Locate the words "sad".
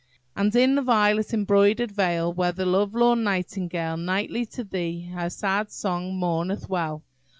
5.29-5.69